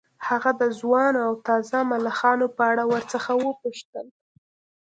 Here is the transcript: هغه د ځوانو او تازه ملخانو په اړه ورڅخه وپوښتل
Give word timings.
هغه 0.27 0.51
د 0.61 0.63
ځوانو 0.79 1.19
او 1.27 1.33
تازه 1.47 1.79
ملخانو 1.91 2.47
په 2.55 2.63
اړه 2.71 2.83
ورڅخه 2.91 3.33
وپوښتل 3.37 4.05